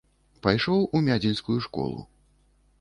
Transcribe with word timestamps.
Пайшоў 0.47 0.81
у 0.99 1.03
мядзельскую 1.09 1.59
школу. 1.69 2.03